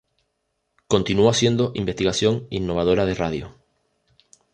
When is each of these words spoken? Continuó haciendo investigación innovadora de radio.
Continuó 0.87 1.29
haciendo 1.29 1.73
investigación 1.75 2.47
innovadora 2.49 3.05
de 3.05 3.13
radio. 3.13 3.55